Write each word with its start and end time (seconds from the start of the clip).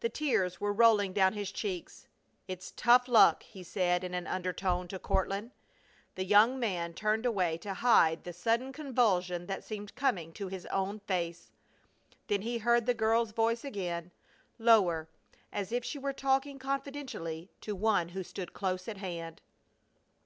The 0.00 0.10
tears 0.10 0.60
were 0.60 0.74
rolling 0.74 1.14
down 1.14 1.32
his 1.32 1.50
cheeks. 1.50 2.06
"It's 2.46 2.74
tough 2.76 3.08
luck!" 3.08 3.42
he 3.44 3.62
said 3.62 4.04
in 4.04 4.12
an 4.12 4.26
undertone 4.26 4.88
to 4.88 4.98
Courtland. 4.98 5.52
The 6.16 6.24
young 6.26 6.58
man 6.60 6.92
turned 6.92 7.24
away 7.24 7.56
to 7.64 7.72
hide 7.72 8.24
the 8.24 8.34
sudden 8.34 8.74
convulsion 8.74 9.46
that 9.46 9.64
seemed 9.64 9.94
coming 9.94 10.34
to 10.34 10.48
his 10.48 10.66
own 10.66 11.00
face. 11.08 11.50
Then 12.26 12.42
he 12.42 12.58
heard 12.58 12.84
the 12.84 12.92
girl's 12.92 13.32
voice 13.32 13.64
again, 13.64 14.10
lower, 14.58 15.08
as 15.50 15.72
if 15.72 15.82
she 15.82 15.98
were 15.98 16.12
talking 16.12 16.58
confidentially 16.58 17.50
to 17.62 17.74
one 17.74 18.10
who 18.10 18.22
stood 18.22 18.52
close 18.52 18.86
at 18.86 18.98
hand. 18.98 19.40